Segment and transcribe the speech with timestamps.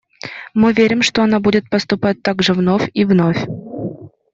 [0.55, 3.45] Мы верим, что она будет поступать так же вновь и вновь.